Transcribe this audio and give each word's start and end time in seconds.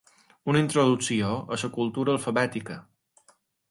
Una 0.53 0.61
introducció 0.63 1.31
a 1.35 1.61
la 1.67 1.71
cultura 1.79 2.19
alfabètica. 2.19 2.83